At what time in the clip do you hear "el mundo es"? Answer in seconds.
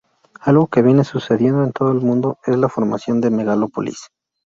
1.91-2.57